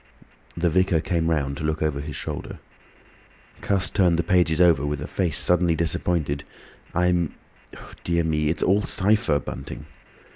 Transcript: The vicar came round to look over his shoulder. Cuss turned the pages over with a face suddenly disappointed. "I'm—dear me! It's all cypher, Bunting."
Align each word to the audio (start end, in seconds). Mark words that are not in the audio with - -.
The 0.57 0.71
vicar 0.71 0.99
came 0.99 1.29
round 1.29 1.57
to 1.57 1.63
look 1.63 1.83
over 1.83 2.01
his 2.01 2.15
shoulder. 2.15 2.57
Cuss 3.61 3.91
turned 3.91 4.17
the 4.17 4.23
pages 4.23 4.59
over 4.59 4.83
with 4.83 4.99
a 4.99 5.05
face 5.05 5.37
suddenly 5.37 5.75
disappointed. 5.75 6.43
"I'm—dear 6.95 8.23
me! 8.23 8.49
It's 8.49 8.63
all 8.63 8.81
cypher, 8.81 9.37
Bunting." 9.37 9.85